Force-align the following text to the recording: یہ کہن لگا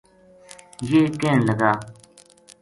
یہ 0.89 1.01
کہن 1.19 1.39
لگا 1.47 1.71